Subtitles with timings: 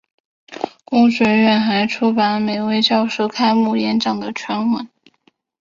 [0.83, 4.89] 公学院还出版每位教授开幕演讲的全文。